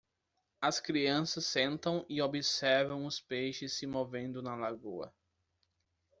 As 0.63 0.79
crianças 0.79 1.45
sentam 1.45 2.03
e 2.09 2.23
observam 2.23 3.05
os 3.05 3.19
peixes 3.21 3.73
se 3.73 3.85
movendo 3.85 4.41
na 4.41 4.55
lagoa 4.55 5.13